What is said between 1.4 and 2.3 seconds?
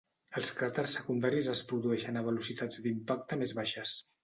es produeixen a